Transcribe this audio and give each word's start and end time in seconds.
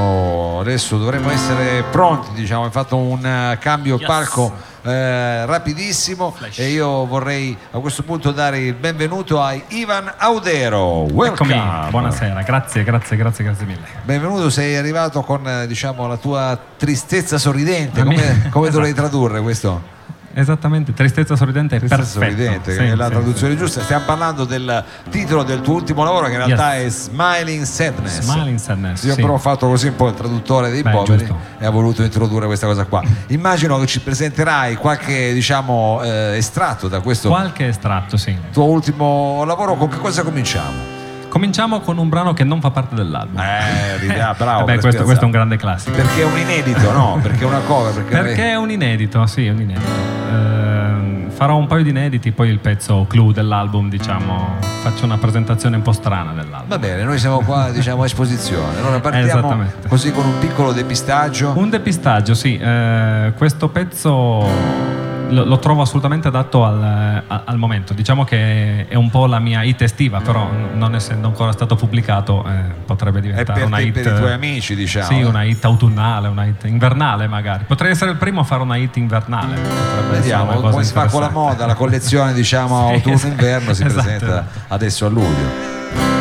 Oh, 0.00 0.60
adesso 0.60 0.96
dovremmo 0.96 1.30
essere 1.30 1.84
pronti, 1.90 2.32
diciamo, 2.32 2.64
hai 2.64 2.70
fatto 2.70 2.96
un 2.96 3.24
eh, 3.24 3.58
cambio 3.60 3.96
Yes. 3.98 4.06
palco 4.06 4.50
eh, 4.82 5.44
rapidissimo 5.44 6.30
Flash. 6.30 6.58
e 6.58 6.68
io 6.70 7.04
vorrei 7.04 7.54
a 7.72 7.78
questo 7.80 8.02
punto 8.02 8.30
dare 8.30 8.60
il 8.60 8.72
benvenuto 8.72 9.42
a 9.42 9.52
Ivan 9.68 10.10
Audero. 10.16 11.02
Welcome. 11.02 11.54
Eccomi, 11.54 11.90
buonasera, 11.90 12.40
grazie, 12.42 12.82
grazie, 12.82 13.16
grazie, 13.18 13.44
grazie 13.44 13.66
mille. 13.66 13.86
Benvenuto, 14.02 14.48
sei 14.48 14.76
arrivato 14.76 15.20
con 15.20 15.46
eh, 15.46 15.66
diciamo, 15.66 16.06
la 16.06 16.16
tua 16.16 16.58
tristezza 16.78 17.36
sorridente. 17.36 18.02
Come, 18.02 18.14
come 18.50 18.68
Esatto. 18.68 18.70
dovrei 18.70 18.94
tradurre 18.94 19.42
questo? 19.42 19.98
Esattamente, 20.32 20.92
tristezza 20.94 21.34
sorridente 21.34 21.76
è 21.76 21.78
Tristezza 21.78 22.18
perfetto. 22.20 22.40
sorridente, 22.42 22.72
Sì, 22.74 22.82
è 22.82 22.94
la 22.94 23.06
sì, 23.06 23.10
traduzione 23.10 23.56
giusta. 23.56 23.82
Stiamo 23.82 24.04
parlando 24.04 24.44
del 24.44 24.84
titolo 25.10 25.42
del 25.42 25.60
tuo 25.60 25.74
ultimo 25.74 26.04
lavoro, 26.04 26.26
che 26.26 26.32
in 26.32 26.44
realtà 26.44 26.76
è 26.76 26.88
Smiling 26.88 27.64
Sadness. 27.64 28.20
Smiling 28.20 28.58
Sadness, 28.58 29.02
Io 29.04 29.14
sì. 29.14 29.20
però 29.20 29.32
ho 29.34 29.38
fatto 29.38 29.66
così 29.66 29.88
un 29.88 29.96
po' 29.96 30.08
il 30.08 30.14
traduttore 30.14 30.70
dei 30.70 30.82
Beh, 30.82 30.90
poveri 30.92 31.18
giusto. 31.26 31.36
e 31.58 31.66
ha 31.66 31.70
voluto 31.70 32.02
introdurre 32.04 32.46
questa 32.46 32.66
cosa 32.66 32.84
qua. 32.84 33.02
Immagino 33.28 33.78
che 33.80 33.86
ci 33.86 34.00
presenterai 34.00 34.76
qualche 34.76 35.32
diciamo 35.32 36.00
eh, 36.04 36.36
estratto 36.36 36.86
da 36.88 37.00
questo 37.00 37.28
Qualche 37.28 37.66
estratto, 37.68 38.16
sì. 38.16 38.36
tuo 38.52 38.64
ultimo 38.64 39.42
lavoro. 39.44 39.74
Con 39.74 39.88
che 39.88 39.98
cosa 39.98 40.22
cominciamo? 40.22 40.98
Cominciamo 41.28 41.80
con 41.80 41.96
un 41.98 42.08
brano 42.08 42.32
che 42.34 42.42
non 42.44 42.60
fa 42.60 42.70
parte 42.70 42.94
dell'album. 42.94 43.38
Eh, 43.40 43.98
ridà, 43.98 44.34
bravo. 44.38 44.60
Vabbè, 44.60 44.72
per 44.72 44.80
questo, 44.80 45.02
questo 45.04 45.22
è 45.22 45.26
un 45.26 45.30
grande 45.32 45.56
classico. 45.56 45.94
Perché 45.96 46.22
è 46.22 46.24
un 46.24 46.36
inedito, 46.38 46.90
no? 46.92 47.18
Perché 47.22 47.42
è 47.44 47.46
una 47.46 47.60
cover. 47.60 47.92
Perché, 47.94 48.10
Perché 48.16 48.50
è 48.50 48.56
un 48.56 48.70
inedito, 48.70 49.24
sì, 49.26 49.46
è 49.46 49.50
un 49.50 49.60
inedito. 49.60 50.19
Ehm, 50.30 51.30
farò 51.30 51.56
un 51.56 51.66
paio 51.66 51.82
di 51.82 51.90
inediti, 51.90 52.32
poi 52.32 52.48
il 52.48 52.58
pezzo 52.58 53.06
clou 53.08 53.32
dell'album, 53.32 53.88
diciamo, 53.88 54.56
faccio 54.82 55.04
una 55.04 55.18
presentazione 55.18 55.76
un 55.76 55.82
po' 55.82 55.92
strana 55.92 56.32
dell'album. 56.32 56.68
Va 56.68 56.78
bene, 56.78 57.02
noi 57.02 57.18
siamo 57.18 57.40
qua 57.40 57.70
diciamo 57.72 58.02
a 58.02 58.04
esposizione. 58.04 58.78
Allora 58.78 59.00
partiamo 59.00 59.66
così 59.88 60.12
con 60.12 60.24
un 60.24 60.38
piccolo 60.38 60.72
depistaggio. 60.72 61.52
Un 61.56 61.70
depistaggio, 61.70 62.34
sì. 62.34 62.56
eh, 62.56 63.32
questo 63.36 63.68
pezzo 63.68 64.98
lo, 65.30 65.44
lo 65.44 65.58
trovo 65.58 65.82
assolutamente 65.82 66.28
adatto 66.28 66.64
al, 66.64 67.22
al 67.26 67.56
momento. 67.56 67.94
Diciamo 67.94 68.24
che 68.24 68.86
è 68.86 68.94
un 68.94 69.10
po' 69.10 69.26
la 69.26 69.38
mia 69.38 69.62
hit 69.62 69.82
estiva, 69.82 70.20
però 70.20 70.50
n- 70.50 70.78
non 70.78 70.94
essendo 70.94 71.28
ancora 71.28 71.52
stato 71.52 71.76
pubblicato 71.76 72.44
eh, 72.46 72.74
potrebbe 72.84 73.20
diventare 73.20 73.62
una 73.62 73.76
te, 73.78 73.82
hit... 73.84 73.92
per 73.92 74.12
i 74.12 74.16
tuoi 74.16 74.32
amici, 74.32 74.74
diciamo. 74.74 75.06
Sì, 75.06 75.18
eh. 75.20 75.24
una 75.24 75.42
hit 75.44 75.64
autunnale, 75.64 76.28
una 76.28 76.44
hit 76.44 76.64
invernale 76.64 77.26
magari. 77.26 77.64
Potrei 77.64 77.92
essere 77.92 78.10
il 78.10 78.16
primo 78.16 78.40
a 78.40 78.44
fare 78.44 78.62
una 78.62 78.76
hit 78.76 78.96
invernale. 78.96 79.54
Potrebbe 79.54 80.18
essere 80.18 80.20
Vediamo 80.20 80.52
come 80.60 80.84
si 80.84 80.92
fa 80.92 81.06
con 81.06 81.20
la 81.20 81.30
moda, 81.30 81.66
la 81.66 81.74
collezione 81.74 82.32
diciamo 82.32 82.88
Sì, 82.88 82.94
autunno-inverno 82.94 83.72
si 83.72 83.84
esatto. 83.84 84.02
presenta 84.02 84.46
adesso 84.68 85.06
a 85.06 85.08
luglio. 85.08 86.19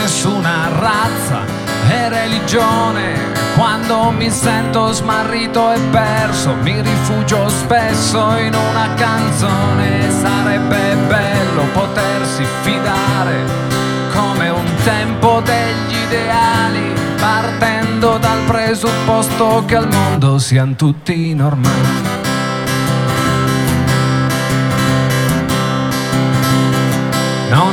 Nessuna 0.00 0.70
razza 0.78 1.44
e 1.90 2.08
religione. 2.08 3.18
Quando 3.54 4.10
mi 4.10 4.30
sento 4.30 4.92
smarrito 4.92 5.72
e 5.72 5.78
perso, 5.90 6.54
mi 6.62 6.80
rifugio 6.80 7.48
spesso 7.48 8.36
in 8.38 8.54
una 8.54 8.94
canzone. 8.94 10.10
Sarebbe 10.10 10.96
bello 11.06 11.64
potersi 11.72 12.44
fidare 12.62 13.44
come 14.14 14.48
un 14.48 14.74
tempo 14.84 15.42
degli 15.44 15.94
ideali, 16.06 16.94
partendo 17.18 18.16
dal 18.18 18.40
presupposto 18.46 19.64
che 19.66 19.76
al 19.76 19.88
mondo 19.88 20.38
siano 20.38 20.74
tutti 20.76 21.34
normali. 21.34 22.19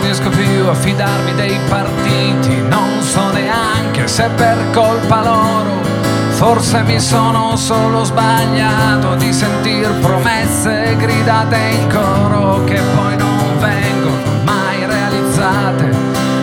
Riesco 0.07 0.29
più 0.29 0.65
a 0.69 0.73
fidarmi 0.73 1.35
dei 1.35 1.59
partiti, 1.67 2.61
non 2.61 3.01
so 3.01 3.29
neanche 3.31 4.07
se 4.07 4.29
per 4.37 4.55
colpa 4.71 5.21
loro. 5.21 5.81
Forse 6.29 6.81
mi 6.83 6.97
sono 6.97 7.57
solo 7.57 8.05
sbagliato 8.05 9.15
di 9.15 9.33
sentir 9.33 9.91
promesse 9.99 10.95
gridate 10.97 11.57
in 11.57 11.89
coro 11.89 12.63
che 12.63 12.79
poi 12.95 13.17
non 13.17 13.59
vengono 13.59 14.43
mai 14.43 14.85
realizzate. 14.85 15.91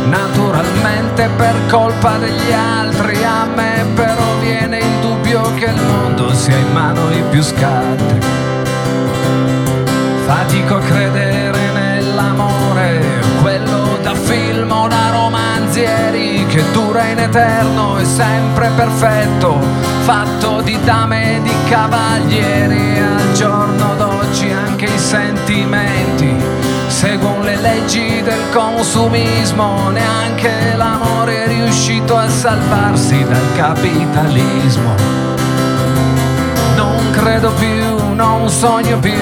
Naturalmente 0.08 1.30
per 1.34 1.54
colpa 1.70 2.18
degli 2.18 2.52
altri, 2.52 3.24
a 3.24 3.46
me 3.46 3.86
però 3.94 4.36
viene 4.40 4.78
il 4.80 5.00
dubbio 5.00 5.40
che 5.54 5.64
il 5.64 5.82
mondo 5.86 6.34
sia 6.34 6.58
in 6.58 6.70
mano 6.70 7.06
ai 7.06 7.22
più 7.30 7.42
scaltri. 7.42 8.18
Fatico 10.26 10.76
a 10.76 10.80
credere 10.80 11.53
dura 16.94 17.08
in 17.08 17.18
eterno 17.18 17.98
e 17.98 18.04
sempre 18.04 18.70
perfetto, 18.76 19.58
fatto 20.04 20.60
di 20.60 20.78
dame 20.84 21.36
e 21.36 21.42
di 21.42 21.52
cavalieri. 21.68 23.00
Al 23.00 23.32
giorno 23.32 23.96
d'oggi 23.96 24.52
anche 24.52 24.84
i 24.84 24.98
sentimenti 24.98 26.32
seguono 26.86 27.42
le 27.42 27.56
leggi 27.56 28.22
del 28.22 28.40
consumismo, 28.52 29.90
neanche 29.90 30.76
l'amore 30.76 31.44
è 31.44 31.48
riuscito 31.48 32.16
a 32.16 32.28
salvarsi 32.28 33.24
dal 33.24 33.54
capitalismo. 33.56 34.94
Non 36.76 37.10
credo 37.10 37.50
più, 37.58 38.14
non 38.14 38.48
sogno 38.48 39.00
più, 39.00 39.12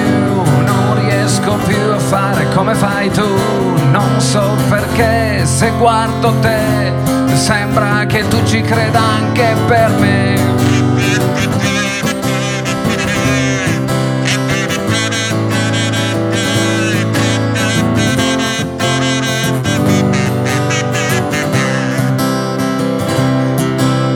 non 0.63 0.99
riesco 1.01 1.55
più 1.65 1.91
a 1.91 1.97
fare 1.97 2.47
come 2.53 2.75
fai 2.75 3.09
tu. 3.09 3.27
Non 3.89 4.19
so 4.19 4.55
perché 4.69 5.43
se 5.45 5.71
guardo 5.79 6.33
te 6.39 7.12
sembra 7.35 8.05
che 8.05 8.27
tu 8.27 8.43
ci 8.45 8.61
creda 8.61 8.99
anche 8.99 9.55
per 9.67 9.89
me. 9.99 10.33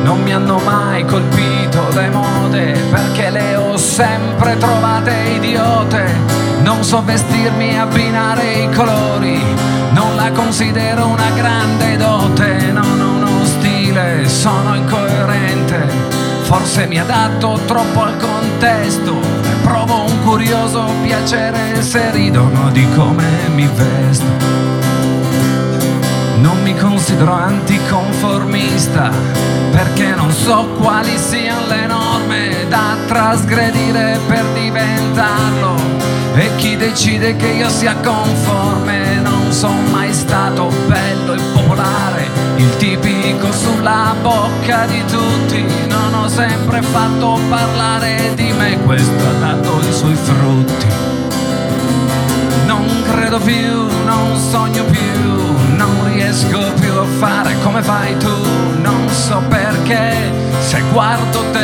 non 0.04 0.24
mi 0.24 0.32
hanno 0.34 0.60
mai 0.60 1.04
colpito 1.06 1.90
le 1.94 2.10
mode 2.10 2.80
perché 2.90 3.30
le 3.30 3.56
ho 3.56 3.76
sempre 3.78 4.58
trovate 4.58 5.14
idiote. 5.36 6.06
Non 6.62 6.84
so 6.84 7.04
vestirmi 7.04 7.72
e 7.72 7.78
abbinare 7.78 8.54
i 8.54 8.70
colori, 8.72 9.40
non 9.98 10.16
la 10.16 10.30
considero 10.30 11.08
una 11.08 11.32
grande 11.32 11.98
dote, 11.98 12.72
non 12.72 13.00
uno 13.00 13.44
stile, 13.44 14.30
sono 14.30 14.76
incoerente. 14.76 15.88
Forse 16.44 16.86
mi 16.86 17.00
adatto 17.00 17.60
troppo 17.66 18.04
al 18.04 18.16
contesto 18.18 19.20
provo 19.64 20.04
un 20.04 20.24
curioso 20.24 20.86
piacere 21.02 21.82
se 21.82 22.12
ridono 22.12 22.70
di 22.70 22.88
come 22.96 23.26
mi 23.56 23.68
vesto. 23.74 24.46
Non 26.42 26.62
mi 26.62 26.76
considero 26.76 27.34
anticonformista 27.34 29.10
perché 29.72 30.14
non 30.14 30.32
so 30.32 30.68
quali 30.78 31.18
siano 31.18 31.66
le 31.68 31.88
norme 31.88 32.07
da 32.68 32.96
trasgredire 33.08 34.20
per 34.28 34.44
diventarlo. 34.54 35.76
E 36.36 36.50
chi 36.58 36.76
decide 36.78 37.36
che 37.36 37.48
io 37.48 37.70
sia 37.70 37.96
conforme 37.96 39.20
non 39.22 39.52
sono 39.52 39.82
mai 39.90 40.14
stato 40.14 40.72
bello 40.86 41.34
e 41.34 41.40
popolare, 41.54 42.30
il 42.58 42.76
tipico 42.78 43.52
sulla 43.52 44.14
bocca 44.22 44.86
di 44.86 45.04
tutti. 45.06 45.66
Non 45.88 46.14
ho 46.14 46.28
sempre 46.28 46.82
fatto 46.82 47.40
parlare 47.50 48.34
di 48.36 48.52
me, 48.52 48.78
questo 48.86 49.28
ha 49.28 49.40
dato 49.40 49.80
i 49.80 49.94
suoi 49.94 50.16
frutti. 50.16 50.86
Non 52.66 52.86
credo 53.10 53.40
più, 53.40 53.88
non 54.06 54.38
sogno 54.38 54.84
più, 54.84 55.76
non 55.76 56.12
riesco 56.14 56.72
più 56.80 56.94
a 56.94 57.06
fare 57.18 57.56
come 57.64 57.82
fai 57.82 58.16
tu, 58.18 58.36
non 58.82 59.10
so 59.10 59.42
perché, 59.48 60.32
se 60.60 60.84
guardo 60.92 61.46
te, 61.52 61.57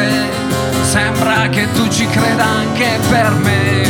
che 1.54 1.72
tu 1.74 1.88
ci 1.90 2.08
creda 2.08 2.46
anche 2.46 3.00
per 3.10 3.32
me. 3.36 3.82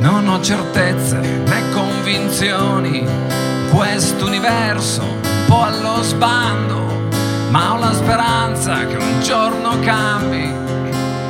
Non 0.00 0.26
ho 0.28 0.40
certezze 0.40 1.18
né 1.18 1.70
convinzioni 1.72 3.04
convinzioni, 3.70 5.05
giorno 9.26 9.76
cambi, 9.80 10.48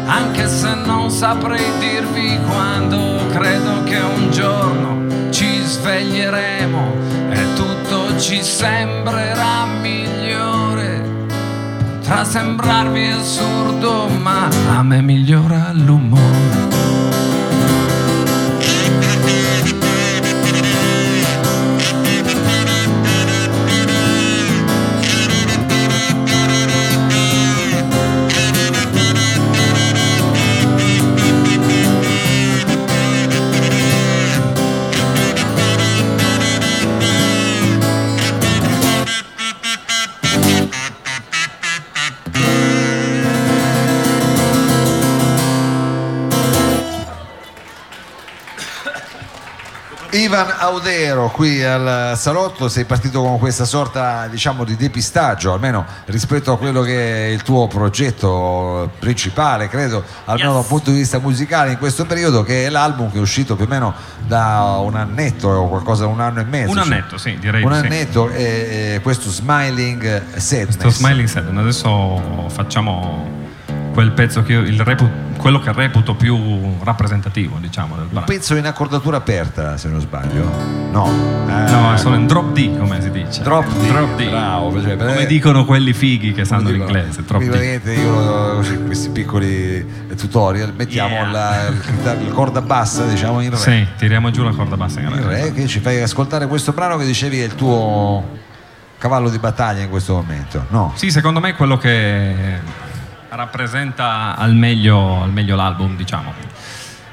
anche 0.04 0.48
se 0.48 0.74
non 0.84 1.10
saprei 1.10 1.64
dirvi 1.78 2.38
quando 2.46 3.26
credo 3.32 3.84
che 3.84 3.96
un 3.96 4.30
giorno 4.30 5.30
ci 5.30 5.62
sveglieremo 5.62 6.92
e 7.30 7.54
tutto 7.54 8.18
ci 8.18 8.42
sembrerà 8.42 9.64
migliore. 9.80 11.26
Potrà 12.00 12.22
sembrarvi 12.24 13.06
assurdo, 13.06 14.08
ma 14.08 14.46
a 14.76 14.82
me 14.82 15.00
migliora 15.00 15.70
l'umore. 15.72 16.65
Ivan 50.26 50.52
Audero 50.58 51.30
qui 51.30 51.62
al 51.62 52.14
salotto, 52.16 52.68
sei 52.68 52.84
partito 52.84 53.22
con 53.22 53.38
questa 53.38 53.64
sorta 53.64 54.26
diciamo 54.26 54.64
di 54.64 54.74
depistaggio, 54.74 55.52
almeno 55.52 55.86
rispetto 56.06 56.50
a 56.50 56.58
quello 56.58 56.82
che 56.82 57.26
è 57.26 57.28
il 57.28 57.42
tuo 57.42 57.68
progetto 57.68 58.90
principale, 58.98 59.68
credo, 59.68 60.02
almeno 60.24 60.44
Yes. 60.46 60.52
da 60.54 60.58
un 60.58 60.66
punto 60.66 60.90
di 60.90 60.98
vista 60.98 61.18
musicale 61.20 61.70
in 61.70 61.78
questo 61.78 62.04
periodo, 62.06 62.42
che 62.42 62.66
è 62.66 62.68
l'album 62.68 63.10
che 63.10 63.18
è 63.18 63.20
uscito 63.20 63.54
più 63.54 63.66
o 63.66 63.68
meno 63.68 63.94
da 64.26 64.78
un 64.80 64.96
annetto 64.96 65.48
o 65.48 65.68
qualcosa, 65.68 66.06
un 66.06 66.20
anno 66.20 66.40
e 66.40 66.44
mezzo. 66.44 66.70
Un 66.70 66.76
cioè, 66.76 66.84
annetto, 66.84 67.18
sì, 67.18 67.38
direi 67.38 67.62
Un 67.62 67.70
di 67.70 67.78
sì. 67.78 67.84
annetto 67.84 68.28
e, 68.28 68.94
e 68.94 69.00
questo 69.02 69.30
Smiling 69.30 70.22
Sadness. 70.36 70.76
Questo 70.76 70.90
Smiling 70.90 71.28
Sadness, 71.28 71.60
adesso 71.60 72.48
facciamo 72.48 73.44
quel 73.96 74.12
pezzo 74.12 74.42
che 74.42 74.52
io, 74.52 74.60
il 74.60 74.78
repu- 74.82 75.08
quello 75.38 75.58
che 75.58 75.72
reputo 75.72 76.14
più 76.14 76.36
rappresentativo, 76.82 77.56
diciamo, 77.58 77.94
del 77.94 78.04
Un 78.04 78.10
brano. 78.10 78.26
pezzo 78.26 78.54
in 78.54 78.66
accordatura 78.66 79.16
aperta, 79.16 79.78
se 79.78 79.88
non 79.88 80.00
sbaglio. 80.00 80.44
No. 80.90 81.10
No, 81.46 81.94
Eh, 81.94 81.96
sono 81.96 82.14
in 82.16 82.26
drop 82.26 82.52
D, 82.52 82.76
come 82.78 83.00
si 83.00 83.10
dice. 83.10 83.42
Drop 83.42 83.66
D, 83.66 83.86
Drop 83.88 84.16
D. 84.16 84.28
bravo, 84.28 84.82
cioè, 84.82 84.96
come 84.98 85.20
eh, 85.22 85.26
dicono 85.26 85.64
quelli 85.64 85.94
fighi 85.94 86.32
che 86.34 86.44
sanno 86.44 86.68
l'inglese. 86.68 87.22
Drop 87.24 87.42
D. 87.42 87.86
io 87.86 88.62
questi 88.84 89.08
piccoli 89.08 89.86
tutorial 90.14 90.74
mettiamo 90.76 91.14
Yeah. 91.16 91.30
la, 91.30 91.70
la 92.04 92.16
corda 92.34 92.60
bassa 92.60 93.06
diciamo 93.06 93.40
in 93.40 93.48
re. 93.50 93.56
Sì, 93.56 93.86
tiriamo 93.96 94.30
giù 94.30 94.42
la 94.42 94.50
corda 94.50 94.76
bassa 94.76 95.00
in 95.00 95.06
In 95.08 95.26
re. 95.26 95.42
re 95.44 95.52
che 95.54 95.66
ci 95.66 95.80
fai 95.80 96.02
ascoltare 96.02 96.46
questo 96.48 96.72
brano 96.72 96.98
che 96.98 97.06
dicevi 97.06 97.40
è 97.40 97.44
il 97.44 97.54
tuo 97.54 98.26
cavallo 98.98 99.30
di 99.30 99.38
battaglia 99.38 99.82
in 99.82 99.88
questo 99.90 100.14
momento 100.14 100.66
no? 100.70 100.92
Sì, 100.96 101.10
secondo 101.10 101.38
me 101.40 101.50
è 101.50 101.54
quello 101.54 101.76
che 101.78 102.34
rappresenta 103.30 104.36
al 104.36 104.54
meglio, 104.54 105.22
al 105.22 105.30
meglio 105.30 105.56
l'album, 105.56 105.96
diciamo. 105.96 106.32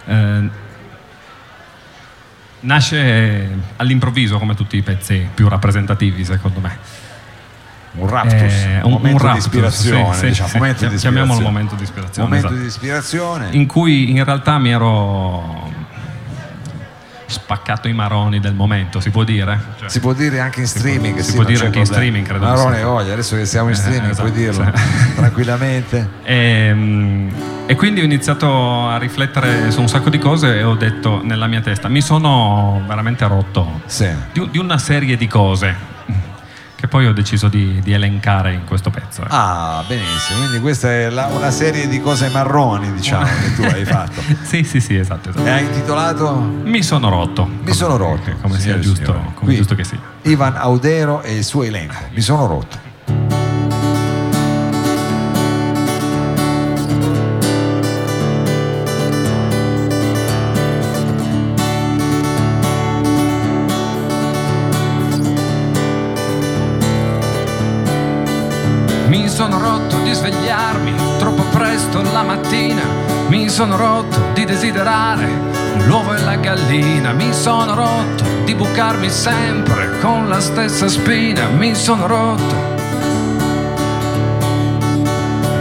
Eh, 0.06 0.50
nasce 2.62 3.50
all'improvviso 3.78 4.38
come 4.38 4.56
tutti 4.56 4.78
i 4.78 4.82
pezzi 4.82 5.28
più 5.34 5.48
rappresentativi, 5.48 6.24
secondo 6.24 6.60
me. 6.60 6.78
un 7.96 8.10
raptus 8.10 8.52
Eh, 8.52 8.80
un, 8.84 8.92
momento 8.92 9.24
raptus, 9.24 9.50
di 9.50 9.58
ispirazione 9.58 10.14
sì, 10.14 10.20
sì, 10.20 10.26
diciamo, 10.28 10.50
sì. 10.50 10.58
momento 10.58 10.88
di 10.88 10.96
Chiamiamolo 10.96 11.34
ispirazione. 11.34 11.52
momento 11.52 11.76
di 11.76 11.84
ispirazione, 11.84 12.28
momento 12.28 12.48
esatto. 12.48 12.62
di 12.62 12.68
ispirazione 12.68 13.50
in 13.52 13.68
cui 13.68 14.10
in 14.10 14.24
realtà 14.24 14.58
mi 14.58 14.72
ero 14.72 15.72
spaccato 17.34 17.88
i 17.90 17.94
maroni 17.94 18.40
del 18.40 18.54
momento, 18.54 19.02
si 19.02 19.10
può 19.10 19.24
dire? 19.26 19.60
Cioè, 19.80 19.90
si 19.90 20.00
può 20.00 20.14
dire 20.14 20.40
anche 20.40 20.62
in 20.62 20.68
streaming 20.68 21.20
si 21.20 21.32
sì, 21.32 21.36
può 21.36 21.44
dire 21.44 21.66
anche 21.66 21.80
in 21.80 21.86
streaming, 21.86 22.26
credo 22.26 22.46
Marone 22.46 22.76
di 22.76 22.78
sì. 22.78 22.84
voglia 22.84 23.14
adesso 23.14 23.36
che 23.36 23.46
siamo 23.46 23.68
in 23.70 23.76
Eh, 23.76 23.78
streaming 23.78 24.16
puoi 24.16 24.32
esatto, 24.32 24.62
dirlo 24.62 24.78
sì. 24.78 25.14
tranquillamente 25.16 26.10
E, 26.24 27.30
e 27.66 27.76
quindi 27.76 28.02
ho 28.02 28.04
iniziato 28.04 28.88
a 28.88 28.98
riflettere 28.98 29.72
su 29.72 29.82
un 29.82 29.90
sacco 29.90 30.10
di 30.10 30.20
cose 30.20 30.58
e 30.58 30.64
ho 30.64 30.76
detto 30.76 31.22
nella 31.24 31.48
mia 31.48 31.62
testa, 31.62 31.88
mi 31.90 32.02
sono 32.02 32.82
veramente 32.88 33.28
rotto 33.28 33.82
sì. 33.86 34.08
di, 34.32 34.48
di 34.52 34.58
una 34.58 34.78
serie 34.78 35.18
di 35.18 35.28
cose 35.28 35.92
che 36.84 36.90
poi 36.90 37.06
ho 37.08 37.14
deciso 37.14 37.48
di, 37.48 37.80
di 37.82 37.94
elencare 37.94 38.52
in 38.52 38.66
questo 38.66 38.90
pezzo. 38.90 39.22
ecco. 39.22 39.34
ah 39.34 39.86
benissimo 39.88 40.40
quindi 40.40 40.60
questa 40.60 40.92
è 40.92 41.10
la- 41.10 41.28
una 41.28 41.50
serie 41.50 41.88
di 41.88 42.02
cose 42.02 42.28
marroni 42.28 42.92
diciamo 42.92 43.24
che 43.26 43.56
tu 43.56 43.62
hai 43.62 43.86
fatto 43.86 44.22
sì, 44.44 44.66
sì, 44.66 44.82
sì, 44.82 44.98
esatto. 44.98 45.30
esatto. 45.30 45.46
e 45.46 45.50
hai 45.50 45.64
intitolato 45.64 46.34
Mi 46.36 46.84
sono 46.84 47.08
rotto. 47.08 47.50
Mi 47.64 47.72
sono 47.72 47.96
rotto, 47.96 48.32
Come 48.42 48.56
sia 48.56 48.62
signore 48.74 48.80
e 48.80 48.84
giusto, 48.84 49.14
come 49.14 49.32
Qui, 49.46 49.56
giusto 49.56 49.76
che 49.76 49.86
sia. 49.86 49.98
Ivan 50.24 50.58
Audero 50.58 51.22
e 51.22 51.38
il 51.38 51.46
suo 51.46 51.64
elenco. 51.64 51.96
Mi 52.12 52.20
sono 52.22 52.48
rotto. 52.48 52.78
Sono 69.34 69.58
rotto 69.58 69.98
di 70.04 70.14
svegliarmi 70.14 70.94
troppo 71.18 71.42
presto 71.46 72.04
la 72.04 72.22
mattina. 72.22 72.84
Mi 73.30 73.50
sono 73.50 73.76
rotto 73.76 74.20
di 74.36 74.46
desiderare 74.46 75.28
l'uovo 75.88 76.14
e 76.14 76.22
la 76.22 76.36
gallina. 76.36 77.14
Mi 77.14 77.34
sono 77.34 77.74
rotto 77.74 78.24
di 78.46 78.54
bucarmi 78.54 79.10
sempre 79.10 79.98
con 80.02 80.30
la 80.30 80.40
stessa 80.40 80.88
spina. 80.88 81.48
Mi 81.48 81.74
sono 81.74 82.06
rotto. 82.06 82.72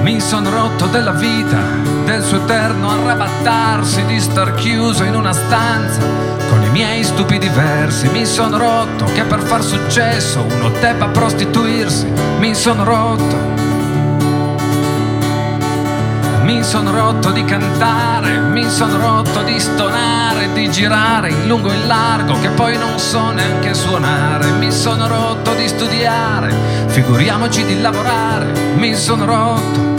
Mi 0.02 0.20
sono 0.20 0.50
rotto 0.50 0.84
della 0.88 1.12
vita, 1.12 1.62
del 2.04 2.22
suo 2.22 2.42
eterno 2.42 2.90
arrabattarsi, 2.90 4.04
di 4.04 4.20
star 4.20 4.54
chiuso 4.54 5.04
in 5.04 5.14
una 5.14 5.32
stanza 5.32 6.00
con 6.50 6.62
i 6.62 6.68
miei 6.68 7.02
stupidi 7.02 7.48
versi. 7.48 8.06
Mi 8.10 8.26
sono 8.26 8.58
rotto 8.58 9.06
che 9.14 9.22
per 9.22 9.40
far 9.40 9.64
successo 9.64 10.42
uno 10.42 10.68
debba 10.78 11.08
prostituirsi. 11.08 12.06
Mi 12.38 12.54
sono 12.54 12.84
rotto. 12.84 13.71
Mi 16.42 16.62
sono 16.64 16.90
rotto 16.90 17.30
di 17.30 17.44
cantare, 17.44 18.38
mi 18.38 18.68
sono 18.68 18.96
rotto 18.98 19.42
di 19.42 19.60
stonare, 19.60 20.52
di 20.52 20.68
girare 20.70 21.30
in 21.30 21.46
lungo 21.46 21.70
e 21.70 21.74
in 21.76 21.86
largo 21.86 22.38
che 22.40 22.48
poi 22.48 22.76
non 22.76 22.98
so 22.98 23.30
neanche 23.30 23.74
suonare. 23.74 24.50
Mi 24.52 24.72
sono 24.72 25.06
rotto 25.06 25.54
di 25.54 25.68
studiare, 25.68 26.52
figuriamoci 26.86 27.64
di 27.64 27.80
lavorare, 27.80 28.46
mi 28.74 28.94
sono 28.94 29.24
rotto. 29.24 29.90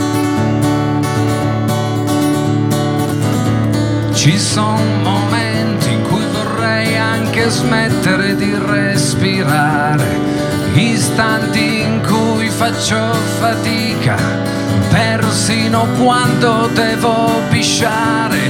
Ci 4.12 4.38
sono 4.38 4.78
momenti 5.02 5.90
in 5.90 6.02
cui 6.02 6.24
vorrei 6.32 6.96
anche 6.96 7.48
smettere 7.48 8.36
di 8.36 8.54
respirare, 8.54 10.20
istanti 10.74 11.80
in 11.80 12.00
cui 12.06 12.48
faccio 12.48 13.12
fatica, 13.38 14.16
persino 14.94 15.88
quando 15.98 16.68
devo 16.72 17.40
pisciare. 17.50 18.48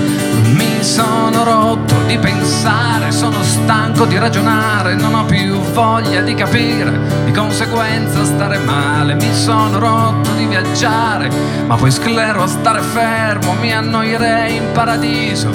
Mi 0.52 0.82
sono 0.82 1.42
rotto 1.42 2.02
di 2.06 2.18
pensare, 2.18 3.10
sono 3.12 3.42
stanco 3.42 4.04
di 4.04 4.18
ragionare, 4.18 4.94
non 4.94 5.14
ho 5.14 5.24
più 5.24 5.58
voglia 5.72 6.20
di 6.20 6.34
capire, 6.34 6.92
di 7.24 7.32
conseguenza 7.32 8.24
stare 8.24 8.58
male. 8.58 9.14
Mi 9.14 9.32
sono 9.32 9.78
rotto 9.78 10.32
di 10.34 10.44
viaggiare, 10.44 11.30
ma 11.66 11.76
poi 11.76 11.90
sclero 11.90 12.42
a 12.42 12.46
stare 12.46 12.82
fermo, 12.82 13.54
mi 13.54 13.72
annoierei 13.72 14.56
in 14.56 14.70
paradiso, 14.72 15.48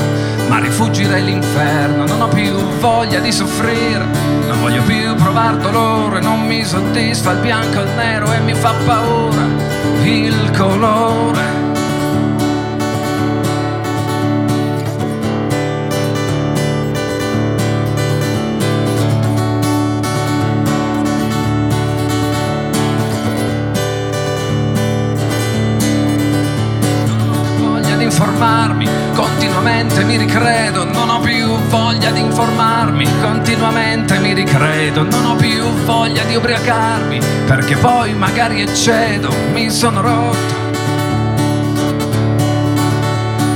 ma 0.48 0.58
rifugirei 0.58 1.24
l'inferno. 1.24 2.06
Non 2.08 2.20
ho 2.20 2.28
più 2.30 2.52
voglia 2.80 3.20
di 3.20 3.32
soffrire, 3.32 4.06
non 4.48 4.60
voglio 4.60 4.82
più 4.82 5.14
provare 5.14 5.60
dolore, 5.60 6.20
non 6.20 6.42
mi 6.48 6.66
soddisfa 6.66 7.34
il 7.34 7.40
bianco 7.40 7.80
e 7.80 7.84
il 7.84 7.92
nero 7.96 8.34
e 8.34 8.40
mi 8.40 8.56
fa 8.56 8.74
paura 8.86 9.39
il 10.10 10.52
colore. 10.58 11.59
Perché 37.50 37.78
poi 37.78 38.14
magari 38.14 38.62
eccedo, 38.62 39.34
mi 39.54 39.72
sono 39.72 40.02
rotto. 40.02 40.58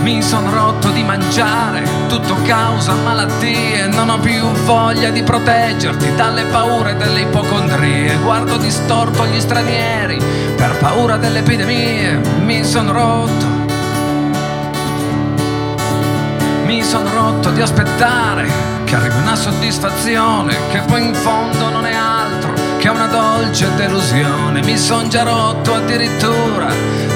Mi 0.02 0.20
sono 0.24 0.52
rotto 0.52 0.90
di 0.90 1.04
mangiare, 1.04 1.88
tutto 2.08 2.36
causa 2.44 2.96
malattie, 2.96 3.86
non 3.86 4.10
ho 4.10 4.18
più 4.18 4.42
voglia 4.66 5.12
di 5.12 5.22
proteggerti 5.22 6.16
dalle 6.16 6.46
paure 6.46 6.98
delle 6.98 7.22
ipocondrie, 7.22 8.18
guardo 8.18 8.58
distorto 8.58 9.28
gli 9.28 9.40
stranieri 9.40 10.20
per 10.56 10.76
paura 10.80 11.18
delle 11.18 11.40
epidemie, 11.40 12.20
mi 12.40 12.66
sono 12.66 12.92
rotto. 12.94 13.46
Mi 16.66 16.82
sono 16.82 17.14
rotto 17.14 17.52
di 17.52 17.62
aspettare 17.62 18.50
che 18.86 18.96
arrivi 18.96 19.18
una 19.18 19.36
soddisfazione 19.36 20.58
che 20.72 20.80
poi 20.80 21.06
in 21.06 21.14
fondo 21.14 21.70
non 21.70 21.86
è 21.86 21.94
altro 21.94 22.63
che 22.84 22.90
una 22.90 23.08
dolce 23.08 23.74
delusione. 23.76 24.62
Mi 24.62 24.78
sono 24.78 25.08
già 25.08 25.24
rotto 25.24 25.74
addirittura 25.74 26.68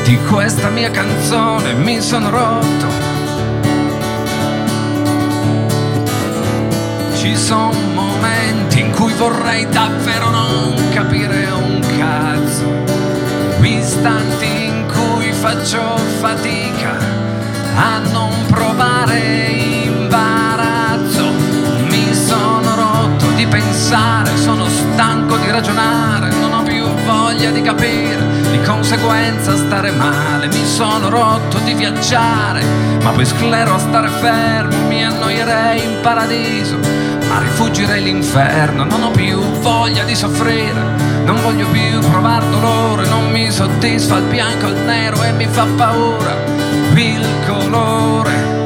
di 0.05 0.17
questa 0.29 0.69
mia 0.69 0.89
canzone, 0.89 1.73
mi 1.73 1.99
sono 1.99 2.29
rotto. 2.29 2.87
Ci 7.17 7.35
sono 7.35 7.73
momenti 7.93 8.79
in 8.79 8.91
cui 8.91 9.11
vorrei 9.15 9.67
davvero 9.67 10.29
non 10.29 10.89
capire 10.93 11.49
un 11.51 11.81
cazzo, 11.99 12.71
istanti 13.61 14.67
in 14.67 14.85
cui 14.87 15.33
faccio 15.33 15.97
fatica 16.21 16.97
a 17.75 17.97
non 18.13 18.31
provare 18.47 19.17
imbarazzo. 19.19 19.76
Di 23.37 23.45
pensare, 23.45 24.35
sono 24.35 24.67
stanco 24.67 25.37
di 25.37 25.51
ragionare, 25.51 26.31
non 26.31 26.53
ho 26.53 26.63
più 26.63 26.83
voglia 27.05 27.51
di 27.51 27.61
capire, 27.61 28.17
di 28.49 28.59
conseguenza 28.63 29.55
stare 29.55 29.91
male. 29.91 30.47
Mi 30.47 30.65
sono 30.65 31.07
rotto 31.07 31.59
di 31.59 31.75
viaggiare, 31.75 32.63
ma 33.03 33.11
poi 33.11 33.25
sclero 33.25 33.75
a 33.75 33.77
stare 33.77 34.07
fermo, 34.07 34.87
mi 34.87 35.05
annoierei 35.05 35.83
in 35.83 36.01
paradiso, 36.01 36.79
ma 37.29 37.39
rifugirei 37.39 38.01
l'inferno. 38.01 38.85
Non 38.85 39.03
ho 39.03 39.11
più 39.11 39.39
voglia 39.59 40.03
di 40.03 40.15
soffrire, 40.15 40.81
non 41.23 41.39
voglio 41.43 41.67
più 41.67 41.99
provare 42.09 42.49
dolore, 42.49 43.07
non 43.07 43.29
mi 43.29 43.51
soddisfa 43.51 44.17
il 44.17 44.23
bianco 44.23 44.65
e 44.65 44.69
il 44.71 44.79
nero 44.79 45.21
e 45.21 45.31
mi 45.33 45.45
fa 45.45 45.67
paura 45.77 46.33
il 46.95 47.27
colore. 47.45 48.56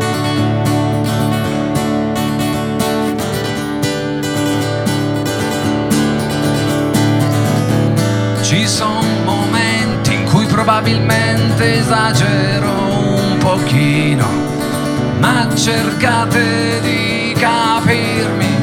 Ci 8.51 8.67
sono 8.67 9.01
momenti 9.23 10.13
in 10.13 10.25
cui 10.25 10.45
probabilmente 10.45 11.79
esagero 11.79 12.69
un 12.69 13.37
pochino, 13.37 14.27
ma 15.19 15.47
cercate 15.55 16.81
di 16.81 17.33
capirmi, 17.39 18.53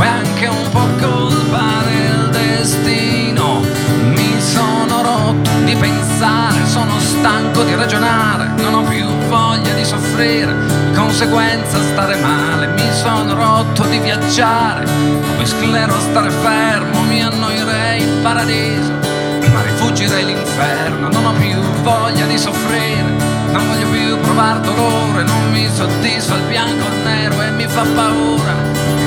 è 0.00 0.04
anche 0.04 0.46
un 0.48 0.68
po' 0.70 0.88
colpa 0.98 1.84
del 1.84 2.30
destino. 2.30 3.60
Mi 4.02 4.34
sono 4.40 5.00
rotto 5.00 5.50
di 5.64 5.76
pensare, 5.76 6.66
sono 6.66 6.98
stanco 6.98 7.62
di 7.62 7.76
ragionare, 7.76 8.48
non 8.56 8.74
ho 8.74 8.82
più 8.82 9.06
voglia 9.28 9.74
di 9.74 9.84
soffrire, 9.84 10.52
conseguenza 10.92 11.78
stare 11.92 12.16
male. 12.16 12.66
Mi 12.66 12.92
sono 13.00 13.32
rotto 13.34 13.84
di 13.84 13.98
viaggiare, 14.00 14.86
come 14.86 15.46
sclero 15.46 15.94
a 15.94 16.00
stare 16.00 16.30
fermo, 16.30 17.02
mi 17.04 17.22
annoierei 17.22 18.02
in 18.02 18.22
paradiso, 18.22 19.09
ma 19.52 19.62
rifugirei 19.62 20.24
l'inferno. 20.24 21.08
Non 21.08 21.26
ho 21.26 21.32
più 21.32 21.60
voglia 21.82 22.26
di 22.26 22.38
soffrire, 22.38 23.10
non 23.52 23.66
voglio 23.66 23.88
più 23.90 24.18
provare 24.20 24.60
dolore, 24.60 25.22
non 25.24 25.50
mi 25.50 25.68
soddisfa 25.68 26.36
il 26.36 26.44
bianco 26.44 26.86
e 26.86 26.94
il 26.94 27.02
nero 27.04 27.42
e 27.42 27.50
mi 27.50 27.66
fa 27.66 27.84
paura 27.94 28.54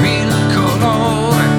il 0.01 0.55
colore. 0.55 1.52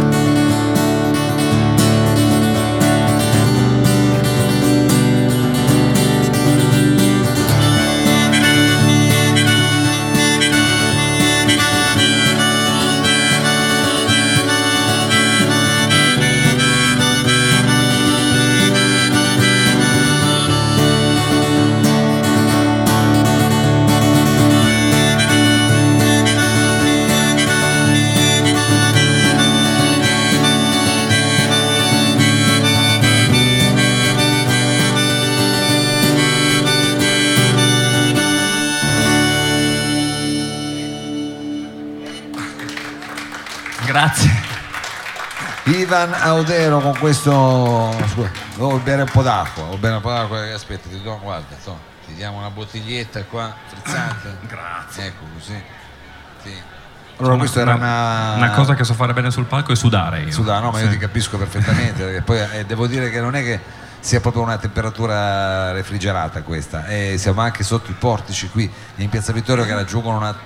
Ivan 45.95 46.13
Audero 46.13 46.81
con 46.81 46.99
questo. 46.99 47.95
Scusa, 48.09 48.29
devo 48.57 48.79
bere 48.79 49.03
un 49.03 49.11
po' 49.13 49.23
d'acqua. 49.23 49.63
Devo 49.63 49.77
bere 49.77 49.95
un 49.95 50.01
po' 50.01 50.11
d'acqua. 50.11 50.53
Aspetta, 50.53 50.89
ti 50.89 51.01
do, 51.01 51.21
guarda, 51.23 51.55
to, 51.63 51.79
ti 52.05 52.15
diamo 52.15 52.39
una 52.39 52.51
bottiglietta 52.51 53.23
qua, 53.23 53.55
frizzante. 53.69 54.39
Grazie. 54.49 55.07
Ecco 55.07 55.25
così. 55.35 55.63
Sì. 56.43 56.53
Allora, 57.19 57.37
questo 57.37 57.61
era 57.61 57.75
una. 57.75 58.33
una 58.35 58.51
cosa 58.51 58.75
che 58.75 58.83
so 58.83 58.93
fare 58.95 59.13
bene 59.13 59.31
sul 59.31 59.45
palco 59.45 59.71
è 59.71 59.77
sudare 59.77 60.23
io. 60.23 60.33
Suda, 60.33 60.59
no, 60.59 60.73
ma 60.73 60.81
io 60.81 60.87
Sì. 60.87 60.95
ti 60.95 60.99
capisco 60.99 61.39
perfettamente, 61.39 62.03
perché 62.03 62.23
poi 62.23 62.41
eh, 62.41 62.65
devo 62.67 62.89
dire 62.89 63.09
che 63.11 63.21
non 63.21 63.37
è 63.37 63.45
che 63.45 63.61
sia 64.01 64.21
proprio 64.21 64.43
una 64.43 64.59
temperatura 64.59 65.71
refrigerata 65.71 66.43
questa, 66.43 66.87
e 66.87 67.15
siamo 67.19 67.41
anche 67.41 67.63
sotto 67.63 67.93
i 67.93 67.95
portici 67.95 68.49
qui 68.51 68.71
in 68.97 69.09
Piazza 69.09 69.31
Vittorio 69.33 69.65
che 69.65 69.75
raggiungono 69.75 70.17
una 70.17 70.37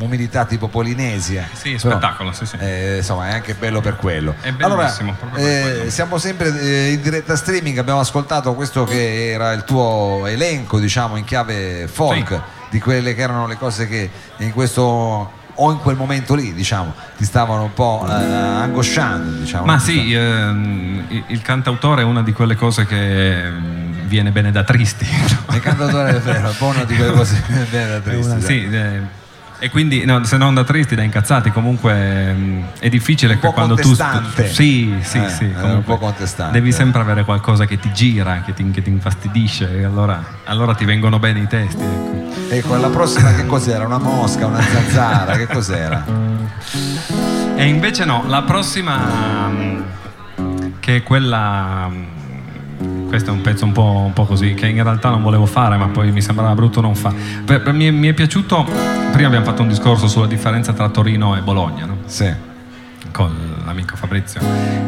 umidità 0.00 0.44
tipo 0.44 0.68
polinesia. 0.68 1.48
Sì, 1.52 1.70
Però, 1.80 1.90
spettacolo, 1.96 2.32
sì, 2.32 2.46
sì. 2.46 2.56
eh, 2.58 2.96
insomma, 2.98 3.28
è 3.28 3.32
anche 3.34 3.54
bello 3.54 3.80
per 3.80 3.96
quello. 3.96 4.34
È 4.40 4.50
bellissimo, 4.52 5.14
proprio 5.14 5.40
per 5.42 5.50
eh, 5.50 5.60
quello. 5.62 5.90
siamo 5.90 6.18
sempre 6.18 6.60
eh, 6.60 6.92
in 6.92 7.00
diretta 7.02 7.36
streaming, 7.36 7.78
abbiamo 7.78 8.00
ascoltato 8.00 8.54
questo 8.54 8.84
che 8.84 9.30
era 9.30 9.52
il 9.52 9.64
tuo 9.64 10.26
elenco, 10.26 10.78
diciamo, 10.78 11.16
in 11.16 11.24
chiave 11.24 11.86
folk 11.88 12.28
Sì. 12.28 12.40
di 12.70 12.80
quelle 12.80 13.14
che 13.14 13.22
erano 13.22 13.46
le 13.46 13.56
cose 13.56 13.88
che 13.88 14.10
in 14.38 14.52
questo 14.52 15.32
o 15.60 15.72
in 15.72 15.78
quel 15.80 15.96
momento 15.96 16.34
lì, 16.36 16.54
diciamo, 16.54 16.94
ti 17.16 17.24
stavano 17.24 17.64
un 17.64 17.72
po' 17.74 18.06
eh, 18.08 18.12
angosciando, 18.12 19.38
diciamo. 19.40 19.64
Ma 19.64 19.72
no? 19.74 19.78
sì, 19.80 20.12
ehm, 20.12 21.24
il- 21.26 21.42
cantautore 21.42 22.02
è 22.02 22.04
una 22.04 22.22
di 22.22 22.32
quelle 22.32 22.54
cose 22.54 22.86
che 22.86 23.46
ehm, 23.46 24.06
viene 24.06 24.30
bene 24.30 24.52
da 24.52 24.62
tristi. 24.62 25.04
Il 25.50 25.60
cantautore 25.60 26.10
è 26.10 26.20
vero, 26.20 26.50
è 26.50 26.54
una 26.60 26.84
di 26.84 26.94
quelle 26.94 27.12
cose 27.12 27.42
bene 27.70 27.88
da 27.88 27.98
tristi. 28.00 28.28
dai. 28.28 28.42
Sì, 28.42 28.68
eh, 28.70 29.00
e 29.60 29.70
quindi 29.70 30.04
no, 30.04 30.22
se 30.24 30.36
non 30.36 30.54
da 30.54 30.62
tristi, 30.64 30.94
da 30.94 31.02
incazzati, 31.02 31.50
comunque 31.50 31.92
ehm, 31.92 32.64
è 32.78 32.88
difficile 32.88 33.34
Un 33.34 33.40
po' 33.40 33.48
che 33.48 33.54
quando 33.54 33.74
tu... 33.74 33.82
contestante. 33.94 34.48
Sì, 34.48 34.94
sì, 35.02 35.18
Eh, 35.18 35.28
sì. 35.30 35.44
è 35.56 35.62
un 35.62 35.82
po' 35.84 35.98
contestante. 35.98 36.52
Devi 36.52 36.70
sempre 36.72 37.00
avere 37.00 37.24
qualcosa 37.24 37.64
che 37.66 37.78
ti 37.78 37.90
gira, 37.92 38.42
che 38.44 38.54
ti, 38.54 38.70
che 38.70 38.82
ti 38.82 38.90
infastidisce 38.90 39.78
e 39.80 39.84
allora, 39.84 40.22
allora 40.44 40.74
ti 40.74 40.84
vengono 40.84 41.18
bene 41.18 41.40
i 41.40 41.46
testi. 41.46 41.82
ecco. 41.82 42.26
Ecco, 42.50 42.76
la 42.76 42.88
prossima 42.88 43.34
che 43.34 43.44
cos'era? 43.46 43.84
Una 43.84 43.98
mosca, 43.98 44.46
una 44.46 44.60
zanzara, 44.62 45.36
che 45.36 45.46
cos'era? 45.48 46.04
E 47.56 47.66
invece 47.66 48.04
no, 48.04 48.24
la 48.26 48.42
prossima 48.42 49.50
che 50.80 50.96
è 50.96 51.02
quella 51.02 51.90
questo 53.08 53.30
è 53.30 53.32
un 53.32 53.40
pezzo 53.40 53.64
un 53.64 53.72
po', 53.72 54.02
un 54.06 54.12
po' 54.12 54.24
così 54.26 54.54
che 54.54 54.66
in 54.68 54.82
realtà 54.82 55.08
non 55.10 55.22
volevo 55.22 55.46
fare 55.46 55.76
ma 55.76 55.86
poi 55.88 56.12
mi 56.12 56.20
sembrava 56.20 56.54
brutto 56.54 56.80
non 56.80 56.94
fa 56.94 57.12
Per- 57.44 57.62
per- 57.62 57.72
mi, 57.72 57.86
è- 57.86 57.90
mi 57.90 58.08
è 58.08 58.12
piaciuto 58.14 58.64
prima 59.12 59.26
abbiamo 59.28 59.44
fatto 59.44 59.62
un 59.62 59.68
discorso 59.68 60.06
sulla 60.08 60.26
differenza 60.26 60.72
tra 60.72 60.88
Torino 60.90 61.34
e 61.36 61.40
Bologna 61.40 61.86
no? 61.86 61.96
Sì. 62.04 62.30
con 63.10 63.34
l'amico 63.68 63.96
Fabrizio 63.96 64.40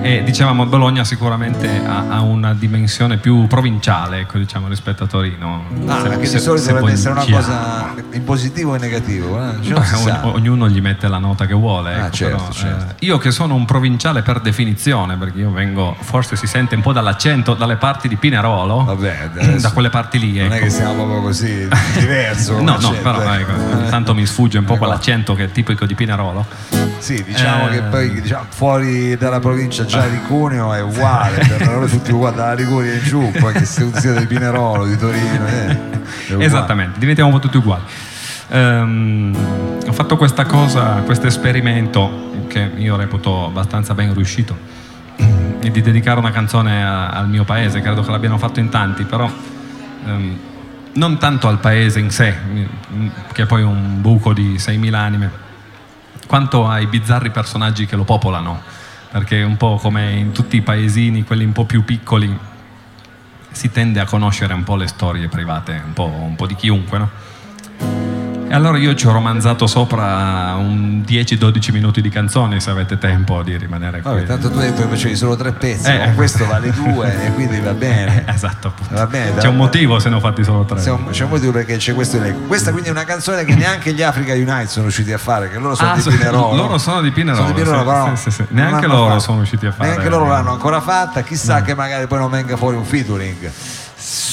e 0.02 0.22
dicevamo 0.24 0.66
Bologna 0.66 1.04
sicuramente 1.04 1.68
ha, 1.86 2.06
ha 2.08 2.20
una 2.22 2.54
dimensione 2.54 3.18
più 3.18 3.46
provinciale 3.46 4.20
ecco, 4.20 4.38
diciamo, 4.38 4.66
rispetto 4.68 5.04
a 5.04 5.06
Torino 5.06 5.64
Ah, 5.86 6.00
Se- 6.02 6.08
perché 6.08 6.26
se- 6.26 6.36
di 6.38 6.42
solito 6.42 6.64
se 6.64 6.72
dovrebbe 6.72 6.92
essere 6.92 7.12
una 7.12 7.24
cosa 7.24 7.94
in 8.12 8.24
positivo 8.24 8.72
e 8.72 8.76
in 8.76 8.82
negativo, 8.82 9.38
eh? 9.42 9.62
Cioè, 9.62 9.74
Beh, 9.74 10.10
ogn- 10.10 10.34
ognuno 10.34 10.68
gli 10.68 10.80
mette 10.80 11.06
la 11.08 11.18
nota 11.18 11.46
che 11.46 11.54
vuole. 11.54 11.94
Ah, 11.94 12.06
ecco, 12.06 12.14
certo, 12.16 12.36
però, 12.36 12.50
certo. 12.52 12.84
eh, 12.90 12.94
io 13.06 13.18
che 13.18 13.30
sono 13.30 13.54
un 13.54 13.64
provinciale 13.64 14.22
per 14.22 14.40
definizione, 14.40 15.16
perché 15.16 15.38
io 15.40 15.50
vengo, 15.50 15.96
forse 16.00 16.36
si 16.36 16.46
sente 16.46 16.74
un 16.74 16.80
po' 16.82 16.92
dall'accento, 16.92 17.54
dalle 17.54 17.76
parti 17.76 18.08
di 18.08 18.16
Pinerolo, 18.16 18.84
Vabbè, 18.84 19.30
da 19.60 19.70
quelle 19.72 19.90
parti 19.90 20.18
lì. 20.18 20.38
Non 20.38 20.52
è 20.52 20.56
ecco. 20.56 20.64
che 20.64 20.70
siamo 20.70 20.94
proprio 20.94 21.20
così 21.22 21.68
diverso. 21.98 22.58
No, 22.70 22.76
no, 22.78 22.90
però 23.02 23.22
eh. 23.34 23.40
ecco, 23.40 23.52
ogni 23.52 23.88
tanto 23.90 24.14
mi 24.14 24.24
sfugge 24.26 24.58
un 24.58 24.64
po' 24.64 24.74
Ecco. 24.74 24.84
quell'accento 24.84 25.34
che 25.34 25.44
è 25.44 25.50
tipico 25.52 25.84
di 25.86 25.94
Pinerolo. 25.94 26.46
Sì, 26.98 27.22
diciamo 27.24 27.68
Eh, 27.68 27.72
che 27.72 27.82
poi 27.82 28.20
diciamo, 28.20 28.44
fuori 28.48 28.69
dalla 28.78 29.40
provincia 29.40 29.84
già 29.84 30.06
di 30.06 30.18
Cuneo 30.26 30.72
è 30.72 30.80
uguale, 30.82 31.44
per 31.46 31.66
noi 31.68 31.88
tutti 31.88 32.12
uguali, 32.12 32.36
dalla 32.36 32.54
Liguria 32.54 32.94
in 32.94 33.02
giù, 33.02 33.30
poi 33.38 33.52
che 33.52 33.64
se 33.64 33.88
sia 33.94 34.12
di 34.12 34.26
Pinerolo, 34.26 34.86
di 34.86 34.96
Torino. 34.96 35.46
eh. 35.46 35.78
Esattamente, 36.44 36.98
diventiamo 36.98 37.38
tutti 37.38 37.56
uguali. 37.56 37.82
Ehm, 38.48 39.36
ho 39.86 39.92
fatto 39.92 40.16
questa 40.16 40.44
cosa, 40.44 41.02
questo 41.04 41.26
esperimento 41.26 42.28
che 42.48 42.70
io 42.76 42.96
reputo 42.96 43.46
abbastanza 43.46 43.94
ben 43.94 44.12
riuscito, 44.14 44.56
di 45.60 45.70
dedicare 45.82 46.18
una 46.18 46.30
canzone 46.30 46.84
a- 46.84 47.08
al 47.10 47.28
mio 47.28 47.44
paese, 47.44 47.80
credo 47.80 48.02
che 48.02 48.10
l'abbiano 48.10 48.38
fatto 48.38 48.60
in 48.60 48.68
tanti, 48.70 49.04
però 49.04 49.30
ehm, 50.06 50.38
non 50.94 51.18
tanto 51.18 51.46
al 51.48 51.58
paese 51.58 51.98
in 52.00 52.10
sé, 52.10 52.34
che 53.32 53.42
è 53.42 53.46
poi 53.46 53.62
un 53.62 54.00
buco 54.00 54.32
di 54.32 54.56
6.000 54.58 54.94
anime, 54.94 55.30
quanto 56.30 56.68
ai 56.68 56.86
bizzarri 56.86 57.32
personaggi 57.32 57.86
che 57.86 57.96
lo 57.96 58.04
popolano, 58.04 58.62
perché 59.10 59.42
un 59.42 59.56
po' 59.56 59.80
come 59.82 60.12
in 60.12 60.30
tutti 60.30 60.58
i 60.58 60.60
paesini, 60.60 61.24
quelli 61.24 61.42
un 61.42 61.50
po' 61.50 61.64
più 61.64 61.82
piccoli, 61.82 62.38
si 63.50 63.72
tende 63.72 63.98
a 63.98 64.04
conoscere 64.04 64.54
un 64.54 64.62
po' 64.62 64.76
le 64.76 64.86
storie 64.86 65.26
private, 65.26 65.82
un 65.84 65.92
po', 65.92 66.04
un 66.04 66.36
po' 66.36 66.46
di 66.46 66.54
chiunque, 66.54 66.98
no? 66.98 67.10
E 68.50 68.54
allora 68.54 68.78
io 68.78 68.96
ci 68.96 69.06
ho 69.06 69.12
romanzato 69.12 69.68
sopra 69.68 70.54
un 70.58 71.04
10-12 71.06 71.70
minuti 71.70 72.00
di 72.00 72.08
canzoni, 72.08 72.60
se 72.60 72.70
avete 72.70 72.98
tempo 72.98 73.44
di 73.44 73.56
rimanere 73.56 74.00
qui. 74.00 74.10
Vabbè, 74.10 74.24
tanto 74.26 74.50
tu 74.50 74.58
hai 74.58 74.70
detto 74.70 74.82
che 74.82 74.88
facevi 74.88 75.14
solo 75.14 75.36
tre 75.36 75.52
pezzi, 75.52 75.88
Eh. 75.88 76.00
con 76.06 76.14
questo 76.16 76.44
vale 76.46 76.72
due 76.72 77.26
e 77.26 77.32
quindi 77.32 77.60
va 77.60 77.72
bene. 77.74 78.24
Esatto, 78.40 78.66
appunto. 78.68 78.92
Va 78.92 79.06
bene, 79.06 79.34
C'è 79.36 79.42
da- 79.42 79.48
un 79.50 79.56
motivo 79.56 80.00
se 80.00 80.08
ne 80.08 80.16
ho 80.16 80.20
fatti 80.20 80.42
solo 80.42 80.64
tre. 80.64 80.80
C'è 80.82 80.90
un, 80.90 81.10
c'è 81.10 81.22
un 81.24 81.30
motivo 81.30 81.52
perché 81.52 81.76
c'è 81.76 81.94
questo 81.94 82.16
elenco. 82.16 82.40
Questa 82.48 82.72
quindi 82.72 82.88
è 82.88 82.90
una 82.92 83.04
canzone 83.04 83.44
che 83.44 83.54
neanche 83.54 83.92
gli 83.92 84.02
Africa 84.02 84.32
Unite 84.32 84.66
sono 84.66 84.86
riusciti 84.86 85.12
a 85.12 85.18
fare, 85.18 85.48
che 85.48 85.58
loro 85.58 85.76
sono 85.76 85.90
Ah, 85.92 85.94
di 85.94 86.02
Pinerolo. 86.02 86.56
loro 86.56 86.78
sono 86.78 87.00
di 87.02 87.10
Pinerolo, 87.12 87.42
Sono 87.44 87.54
di 87.54 87.62
Pinerolo, 87.62 87.82
sì, 87.82 87.86
però 88.02 88.16
sì, 88.16 88.30
sì, 88.32 88.44
Neanche 88.48 88.86
loro 88.88 89.06
fatto. 89.10 89.20
sono 89.20 89.36
riusciti 89.36 89.66
a 89.66 89.70
fare- 89.70 89.90
Neanche 89.90 90.08
loro 90.08 90.26
l'hanno 90.26 90.50
ancora 90.50 90.80
fatta, 90.80 91.22
chissà 91.22 91.62
che 91.62 91.76
magari 91.76 92.08
poi 92.08 92.18
non 92.18 92.30
venga 92.30 92.56
fuori 92.56 92.74
un 92.76 92.84
featuring. 92.84 93.48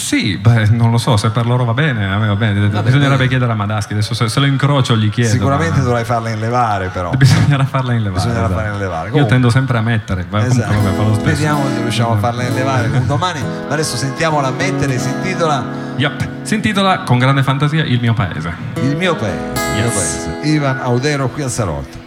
Sì, 0.08 0.38
beh, 0.38 0.68
non 0.70 0.90
lo 0.90 0.98
so, 0.98 1.18
se 1.18 1.32
per 1.32 1.46
loro 1.46 1.66
va 1.66 1.74
bene, 1.74 2.06
a 2.06 2.18
me 2.18 2.28
va 2.28 2.36
bene. 2.38 2.70
Bisognerebbe 2.70 3.18
poi- 3.18 3.28
chiedere 3.28 3.52
a 3.52 3.56
Madaschi, 3.56 3.92
adesso 3.92 4.14
se, 4.14 4.30
se 4.30 4.40
lo 4.40 4.46
incrocio 4.46 4.96
gli 4.96 5.10
chiedo. 5.10 5.32
Sicuramente 5.32 5.80
ma- 5.80 5.84
dovrai 5.84 6.06
farla 6.06 6.30
in 6.30 6.40
levare 6.40 6.88
però. 6.88 7.10
Bisognerà 7.12 7.66
farla 7.66 7.92
in 7.92 8.04
levare. 8.04 8.14
Bisognerà 8.24 8.46
esatto. 8.46 8.54
farla 8.62 8.74
in 8.74 8.80
levare. 8.80 9.06
Io 9.08 9.12
Comunque- 9.12 9.34
tendo 9.34 9.50
sempre 9.50 9.78
a 9.78 9.82
mettere, 9.82 10.26
ma 10.30 10.40
comunque 10.40 10.64
Esatto. 10.64 10.82
vabbè, 10.82 10.96
fa 10.96 11.02
lo 11.04 11.14
stesso. 11.14 11.30
Speriamo 11.30 11.62
che 11.68 11.82
riusciamo 11.82 12.12
a 12.14 12.18
farla 12.18 12.44
in 12.44 12.54
levare 12.54 12.88
un 12.88 13.06
domani, 13.06 13.42
ma 13.42 13.74
adesso 13.74 13.98
sentiamola 13.98 14.50
mettere, 14.52 14.98
si 14.98 15.10
intitola 15.10 15.66
Yup. 15.98 16.28
Si 16.44 16.54
intitola 16.56 17.00
con 17.00 17.18
grande 17.18 17.44
fantasia 17.44 17.84
Il 17.84 18.00
mio 18.00 18.14
paese. 18.14 18.54
Il 18.76 18.96
mio 18.96 19.14
paese. 19.16 19.36
Il 19.36 19.74
mio 19.76 19.86
Yes. 19.88 19.94
paese. 19.94 20.40
Ivan 20.44 20.80
Audero 20.80 21.28
qui 21.28 21.42
al 21.44 21.50
Salotto. 21.50 22.06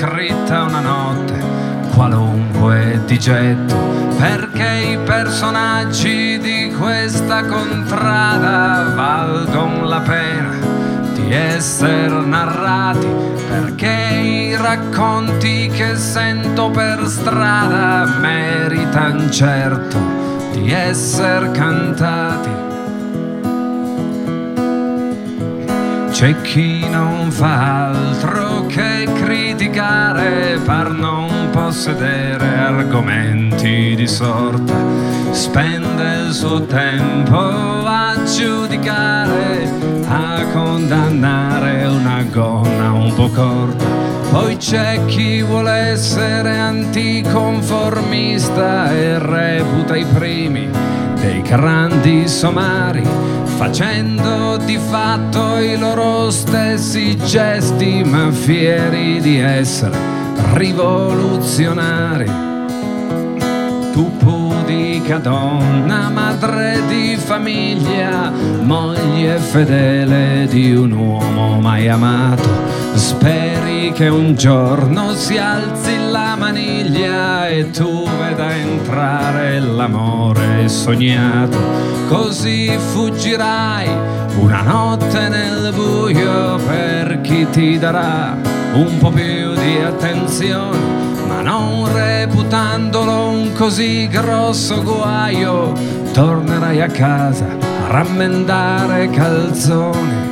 Scritta 0.00 0.62
una 0.62 0.80
notte, 0.80 1.38
qualunque 1.92 3.02
di 3.04 3.18
getto, 3.18 3.76
perché 4.16 4.92
i 4.92 4.98
personaggi 5.04 6.38
di 6.38 6.74
questa 6.74 7.44
contrada 7.44 8.94
valgono 8.94 9.84
la 9.84 10.00
pena 10.00 10.56
di 11.12 11.30
essere 11.34 12.24
narrati 12.24 13.08
perché 13.46 14.20
i 14.22 14.56
racconti 14.56 15.68
che 15.68 15.94
sento 15.96 16.70
per 16.70 17.06
strada 17.06 18.06
meritano 18.20 19.28
certo 19.28 19.98
di 20.52 20.72
essere 20.72 21.50
cantati. 21.50 22.59
C'è 26.10 26.40
chi 26.42 26.86
non 26.88 27.30
fa 27.30 27.88
altro 27.88 28.66
che 28.66 29.08
criticare 29.14 30.58
per 30.64 30.90
non 30.90 31.48
possedere 31.50 32.58
argomenti 32.58 33.94
di 33.94 34.06
sorta. 34.06 34.74
Spende 35.30 36.26
il 36.26 36.32
suo 36.32 36.66
tempo 36.66 37.36
a 37.36 38.14
giudicare, 38.24 39.70
a 40.08 40.44
condannare 40.52 41.86
una 41.86 42.22
gonna 42.24 42.92
un 42.92 43.14
po' 43.14 43.30
corta. 43.30 43.86
Poi 44.30 44.56
c'è 44.56 45.04
chi 45.06 45.42
vuole 45.42 45.72
essere 45.72 46.58
anticonformista 46.58 48.92
e 48.92 49.18
reputa 49.18 49.96
i 49.96 50.04
primi 50.04 50.68
dei 51.20 51.42
grandi 51.42 52.26
somari, 52.26 53.02
facendo 53.56 54.56
di 54.56 54.78
fatto 54.78 55.58
i 55.58 55.76
loro 55.76 56.30
stessi 56.30 57.16
gesti, 57.16 58.02
ma 58.04 58.30
fieri 58.30 59.20
di 59.20 59.38
essere 59.38 59.96
rivoluzionari. 60.54 62.48
Tu 63.92 64.16
pudica 64.16 65.18
donna, 65.18 66.08
madre 66.08 66.80
di 66.88 67.16
famiglia, 67.16 68.32
moglie 68.62 69.38
fedele 69.38 70.46
di 70.48 70.74
un 70.74 70.92
uomo 70.92 71.60
mai 71.60 71.88
amato. 71.88 72.69
Speri 72.94 73.92
che 73.92 74.08
un 74.08 74.34
giorno 74.34 75.14
si 75.14 75.36
alzi 75.36 75.96
la 76.10 76.36
maniglia 76.36 77.48
e 77.48 77.70
tu 77.70 78.08
veda 78.18 78.54
entrare 78.54 79.60
l'amore 79.60 80.68
sognato. 80.68 81.58
Così 82.08 82.76
fuggirai 82.92 83.88
una 84.38 84.62
notte 84.62 85.28
nel 85.28 85.72
buio 85.74 86.56
per 86.66 87.20
chi 87.22 87.46
ti 87.50 87.78
darà 87.78 88.36
un 88.74 88.98
po' 88.98 89.10
più 89.10 89.54
di 89.54 89.78
attenzione 89.78 91.00
ma 91.30 91.42
non 91.42 91.92
reputandolo 91.92 93.28
un 93.28 93.52
così 93.52 94.08
grosso 94.08 94.82
guaio, 94.82 95.72
tornerai 96.12 96.80
a 96.80 96.88
casa 96.88 97.46
a 97.46 97.86
rammendare 97.86 99.08
calzoni. 99.10 100.29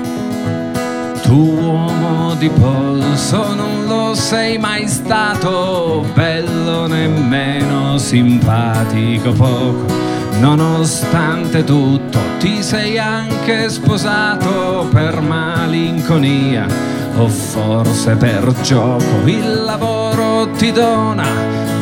Tu 1.29 1.35
uomo 1.35 2.35
di 2.37 2.49
polso 2.49 3.55
non 3.55 3.85
lo 3.87 4.15
sei 4.15 4.57
mai 4.57 4.89
stato, 4.89 6.03
bello 6.15 6.87
nemmeno 6.87 7.99
simpatico 7.99 9.33
poco. 9.33 9.85
Nonostante 10.41 11.65
tutto 11.65 12.19
ti 12.39 12.63
sei 12.63 12.99
anche 12.99 13.69
sposato 13.69 14.89
per 14.91 15.21
malinconia 15.21 16.67
o 17.19 17.29
forse 17.29 18.17
per 18.17 18.51
gioco. 18.63 19.27
Il 19.27 19.65
lavoro 19.65 20.49
ti 20.57 20.73
dona 20.73 21.29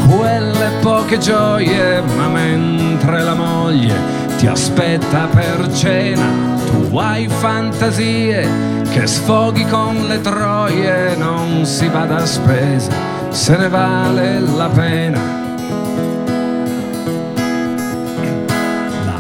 quelle 0.09 0.73
poche 0.81 1.19
gioie, 1.19 2.03
ma 2.17 2.27
mentre 2.27 3.23
la 3.23 3.35
moglie 3.35 3.95
ti 4.39 4.49
aspetta 4.49 5.29
per 5.33 5.73
cena, 5.73 6.27
tu 6.67 6.97
hai 6.97 7.29
fantasie 7.29 8.76
che 8.99 9.07
sfoghi 9.07 9.67
con 9.67 10.07
le 10.07 10.23
troie, 10.23 11.15
non 11.17 11.67
si 11.67 11.87
bada 11.87 12.17
a 12.17 12.25
spesa, 12.25 12.91
se 13.29 13.55
ne 13.55 13.69
vale 13.69 14.41
la 14.41 14.71
pena. 14.71 16.06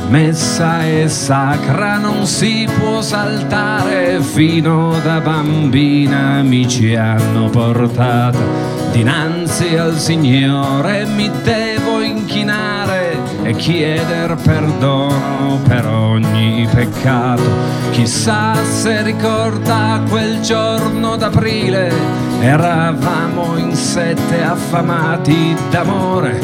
Messa 0.08 0.82
è 0.82 1.08
sacra, 1.08 1.98
non 1.98 2.26
si 2.26 2.68
può 2.78 3.00
saltare, 3.00 4.20
fino 4.20 4.98
da 5.02 5.20
bambina 5.20 6.42
mi 6.42 6.68
ci 6.68 6.94
hanno 6.94 7.48
portata. 7.48 8.38
Dinanzi 8.92 9.76
al 9.76 9.98
Signore 9.98 11.04
mi 11.04 11.30
devo 11.42 12.00
inchinare 12.00 13.18
e 13.42 13.54
chieder 13.54 14.36
perdono 14.36 15.60
per 15.66 15.86
ogni 15.86 16.66
peccato. 16.72 17.42
Chissà 17.90 18.54
se 18.64 19.02
ricorda 19.02 20.00
quel 20.08 20.40
giorno 20.40 21.16
d'aprile, 21.16 21.92
eravamo 22.40 23.56
in 23.56 23.74
sette 23.74 24.42
affamati 24.42 25.54
d'amore, 25.70 26.40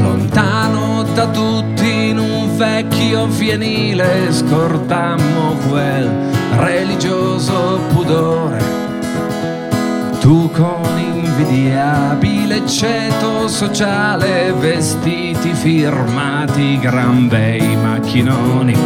lontano 0.00 1.04
da 1.14 1.26
tutti 1.28 2.08
in 2.08 2.18
un 2.18 2.41
vecchio 2.56 3.28
fienile, 3.28 4.30
scordammo 4.30 5.56
quel 5.68 6.08
religioso 6.56 7.80
pudore. 7.92 8.80
Tu 10.20 10.50
con 10.52 10.98
invidiabile 10.98 12.64
ceto 12.66 13.48
sociale, 13.48 14.52
vestiti 14.52 15.52
firmati, 15.52 16.78
gran 16.78 17.26
bei 17.28 17.76
macchinoni, 17.76 18.76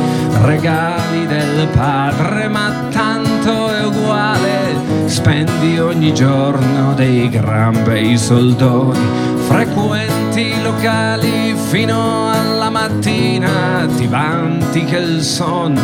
regali 0.43 1.27
del 1.27 1.69
padre, 1.69 2.49
ma 2.49 2.73
tanto 2.91 3.69
è 3.71 3.85
uguale, 3.85 5.07
spendi 5.07 5.79
ogni 5.79 6.15
giorno 6.15 6.95
dei 6.95 7.29
gran 7.29 7.83
bei 7.85 8.17
soldoni, 8.17 9.36
frequenti 9.47 10.61
locali 10.63 11.55
fino 11.69 12.31
alla 12.31 12.69
mattina, 12.69 13.87
ti 13.97 14.07
vanti 14.07 14.85
che 14.85 14.97
il 14.97 15.23
sonno 15.23 15.81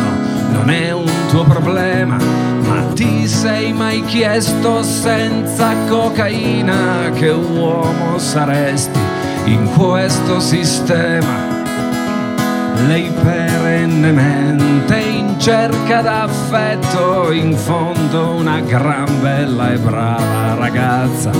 non 0.51 0.69
è 0.69 0.91
un 0.91 1.09
tuo 1.29 1.43
problema, 1.43 2.17
ma 2.67 2.83
ti 2.93 3.27
sei 3.27 3.73
mai 3.73 4.03
chiesto 4.03 4.83
senza 4.83 5.73
cocaina 5.87 7.09
che 7.13 7.29
uomo 7.29 8.17
saresti 8.17 8.99
in 9.45 9.69
questo 9.75 10.39
sistema? 10.39 11.52
Lei 12.87 13.09
perennemente 13.23 14.97
in 14.97 15.39
cerca 15.39 16.01
d'affetto, 16.01 17.31
in 17.31 17.55
fondo 17.55 18.35
una 18.35 18.59
gran 18.59 19.21
bella 19.21 19.73
e 19.73 19.77
brava 19.77 20.55
ragazza, 20.55 21.31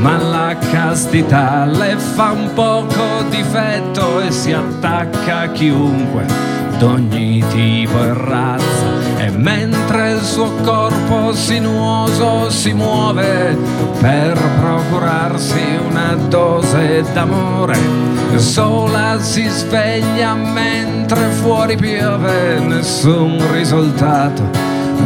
ma 0.00 0.16
la 0.16 0.56
castità 0.70 1.64
le 1.64 1.96
fa 1.96 2.32
un 2.32 2.52
poco 2.54 3.22
difetto 3.28 4.20
e 4.20 4.30
si 4.30 4.52
attacca 4.52 5.40
a 5.40 5.48
chiunque 5.48 6.24
d'ogni 6.78 7.44
tipo 7.48 8.02
e 8.02 8.14
razza 8.14 8.97
e 9.18 9.30
mentre 9.30 10.12
il 10.12 10.22
suo 10.22 10.50
corpo 10.62 11.32
sinuoso 11.34 12.48
si 12.50 12.72
muove 12.72 13.56
per 14.00 14.38
procurarsi 14.60 15.60
una 15.88 16.14
dose 16.28 17.04
d'amore 17.12 18.08
sola 18.36 19.18
si 19.20 19.48
sveglia 19.48 20.34
mentre 20.34 21.30
fuori 21.40 21.76
piove 21.76 22.60
nessun 22.60 23.44
risultato 23.52 24.42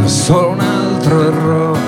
solo 0.05 0.51
un 0.51 0.61
altro 0.61 1.27
errore. 1.29 1.81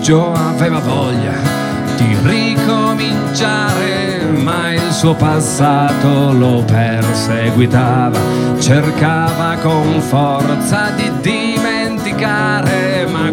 Joe 0.00 0.36
aveva 0.36 0.78
voglia 0.78 1.63
di 1.96 2.16
ricominciare 2.22 4.04
ma 4.44 4.72
il 4.72 4.92
suo 4.92 5.14
passato 5.14 6.32
lo 6.32 6.62
perseguitava, 6.64 8.18
cercava 8.58 9.56
con 9.56 10.00
forza 10.00 10.90
di 10.90 11.10
dimenticare, 11.20 13.06
ma 13.06 13.30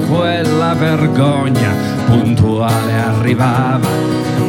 vergogna 0.74 1.72
puntuale 2.06 2.94
arrivava. 2.94 3.88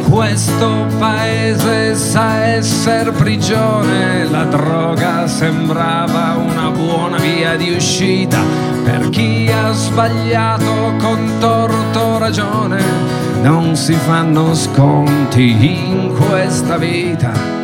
Questo 0.09 0.87
paese 0.99 1.95
sa 1.95 2.43
essere 2.45 3.11
prigione, 3.11 4.25
la 4.25 4.43
droga 4.45 5.27
sembrava 5.27 6.35
una 6.37 6.69
buona 6.69 7.17
via 7.17 7.55
di 7.55 7.71
uscita 7.71 8.39
per 8.83 9.09
chi 9.09 9.49
ha 9.51 9.71
sbagliato 9.71 10.93
con 10.99 11.31
torto 11.39 12.17
ragione 12.17 13.23
non 13.43 13.75
si 13.75 13.93
fanno 13.93 14.55
sconti 14.55 15.51
in 15.51 16.15
questa 16.15 16.77
vita. 16.77 17.62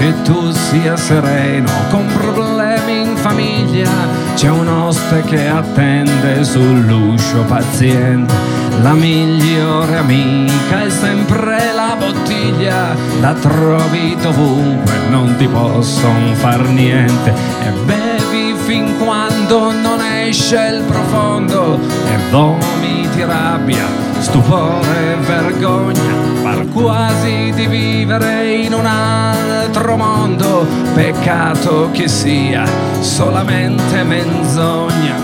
Che 0.00 0.14
tu 0.22 0.50
sia 0.50 0.96
sereno 0.96 1.70
con 1.90 2.06
problemi 2.06 3.02
in 3.02 3.16
famiglia, 3.16 3.90
c'è 4.34 4.48
un 4.48 4.66
oste 4.66 5.20
che 5.24 5.46
attende 5.46 6.42
sull'uscio 6.42 7.44
paziente. 7.44 8.32
La 8.80 8.94
migliore 8.94 9.98
amica 9.98 10.84
è 10.84 10.88
sempre 10.88 11.74
la 11.74 11.96
bottiglia, 11.98 12.96
la 13.20 13.34
trovi 13.34 14.16
dovunque, 14.16 14.94
non 15.10 15.36
ti 15.36 15.46
possono 15.46 16.32
far 16.32 16.62
niente. 16.62 17.34
E 17.62 17.70
bevi 17.84 18.54
fin 18.56 18.96
quando 18.96 19.70
non 19.70 19.99
esce 20.30 20.74
il 20.74 20.82
profondo 20.84 21.76
e 22.06 22.30
vomiti 22.30 23.24
rabbia 23.24 23.84
stupore 24.20 25.14
e 25.14 25.16
vergogna, 25.16 26.14
par 26.42 26.68
quasi 26.68 27.52
di 27.52 27.66
vivere 27.66 28.52
in 28.52 28.72
un 28.72 28.86
altro 28.86 29.96
mondo, 29.96 30.64
peccato 30.94 31.90
che 31.90 32.06
sia 32.06 32.64
solamente 33.00 34.04
menzogna. 34.04 35.16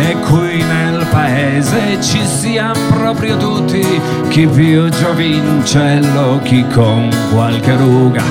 E 0.00 0.16
qui 0.28 0.60
nel 0.62 1.06
paese 1.10 2.00
ci 2.00 2.24
siamo 2.26 2.80
proprio 2.88 3.36
tutti, 3.36 3.84
chi 4.28 4.46
più 4.48 4.88
giovincello, 4.88 6.40
chi 6.42 6.64
con 6.72 7.10
qualche 7.32 7.76
ruga, 7.76 8.22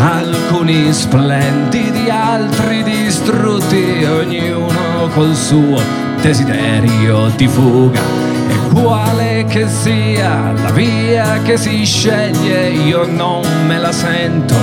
alcuni 0.00 0.92
splendidi, 0.92 2.10
altri 2.10 2.82
distrutti, 3.24 4.04
ognuno 4.04 5.08
col 5.14 5.34
suo 5.34 5.80
desiderio 6.20 7.30
di 7.36 7.48
fuga 7.48 8.02
quale 8.74 9.44
che 9.48 9.66
sia 9.66 10.52
la 10.52 10.70
via 10.70 11.40
che 11.42 11.56
si 11.56 11.84
sceglie, 11.86 12.68
io 12.70 13.06
non 13.06 13.42
me 13.66 13.78
la 13.78 13.92
sento 13.92 14.54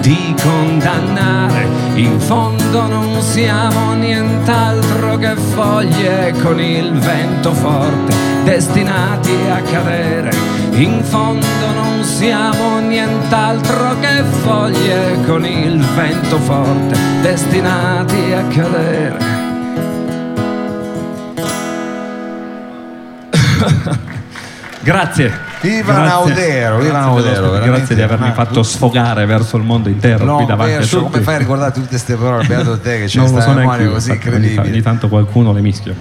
di 0.00 0.34
condannare. 0.42 1.81
In 1.94 2.18
fondo 2.18 2.86
non 2.86 3.20
siamo 3.20 3.92
nient'altro 3.92 5.18
che 5.18 5.36
foglie 5.36 6.32
con 6.42 6.58
il 6.58 6.90
vento 6.92 7.52
forte, 7.52 8.14
destinati 8.44 9.34
a 9.50 9.60
cadere. 9.60 10.30
In 10.72 11.02
fondo 11.04 11.70
non 11.74 12.02
siamo 12.02 12.78
nient'altro 12.80 13.98
che 14.00 14.22
foglie 14.42 15.18
con 15.26 15.44
il 15.44 15.78
vento 15.94 16.38
forte, 16.38 16.98
destinati 17.20 18.32
a 18.32 18.44
cadere. 18.46 19.18
Grazie. 24.80 25.41
Ivan 25.62 25.94
grazie. 25.96 26.12
Audero, 26.12 26.82
Ivan 26.84 27.02
Audero 27.02 27.50
grazie 27.60 27.94
di 27.94 28.02
avermi 28.02 28.32
fatto 28.32 28.62
sfogare 28.62 29.26
verso 29.26 29.56
il 29.56 29.62
mondo 29.62 29.88
intero 29.88 30.24
no, 30.24 30.36
qui 30.36 30.46
davanti 30.46 30.74
a 30.74 30.80
tutti. 30.80 30.96
come 30.96 31.20
fai 31.20 31.34
a 31.36 31.38
ricordare 31.38 31.72
tutte 31.72 31.88
queste 31.88 32.16
parole 32.16 32.46
beato 32.46 32.78
te 32.78 32.98
che 33.00 33.04
c'è 33.06 33.18
non 33.18 33.28
sta 33.28 33.52
memoria 33.52 33.88
così 33.88 34.10
incredibile 34.10 34.60
ogni, 34.60 34.70
ogni, 34.70 34.82
tanto 34.82 35.08
qualcuno 35.08 35.52
le 35.52 35.60
mischia 35.60 35.94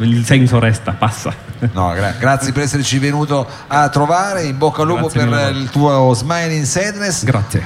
il 0.00 0.24
senso 0.24 0.58
resta, 0.58 0.92
passa. 0.92 1.50
No, 1.72 1.92
gra- 1.94 2.14
grazie 2.18 2.50
per 2.50 2.64
esserci 2.64 2.98
venuto 2.98 3.46
a 3.68 3.88
trovare 3.88 4.42
in 4.42 4.58
bocca 4.58 4.82
al 4.82 4.88
lupo 4.88 5.06
grazie 5.06 5.26
per 5.26 5.54
il 5.54 5.70
tuo 5.70 6.12
Smiling 6.12 6.64
Sadness. 6.64 7.22
Grazie 7.22 7.60